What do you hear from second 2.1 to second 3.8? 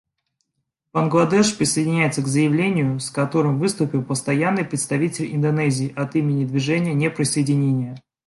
к заявлению, с которым